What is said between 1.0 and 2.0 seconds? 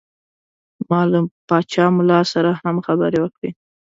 له پاچا